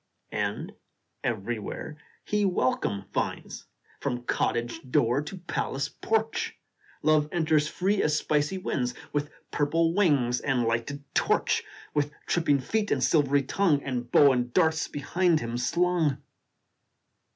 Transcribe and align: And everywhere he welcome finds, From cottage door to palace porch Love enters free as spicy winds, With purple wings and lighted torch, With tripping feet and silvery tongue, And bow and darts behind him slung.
And 0.33 0.73
everywhere 1.23 1.95
he 2.25 2.43
welcome 2.43 3.03
finds, 3.13 3.67
From 3.99 4.23
cottage 4.23 4.79
door 4.89 5.21
to 5.21 5.37
palace 5.37 5.89
porch 5.89 6.57
Love 7.03 7.29
enters 7.31 7.67
free 7.67 8.01
as 8.01 8.17
spicy 8.17 8.57
winds, 8.57 8.95
With 9.13 9.29
purple 9.51 9.93
wings 9.93 10.39
and 10.41 10.63
lighted 10.63 11.03
torch, 11.13 11.63
With 11.93 12.09
tripping 12.25 12.61
feet 12.61 12.89
and 12.89 13.03
silvery 13.03 13.43
tongue, 13.43 13.83
And 13.83 14.11
bow 14.11 14.31
and 14.31 14.51
darts 14.51 14.87
behind 14.87 15.39
him 15.39 15.55
slung. 15.59 16.17